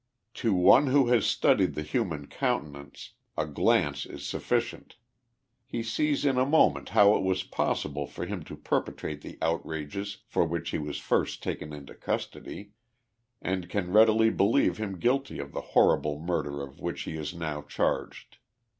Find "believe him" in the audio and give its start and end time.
14.31-14.97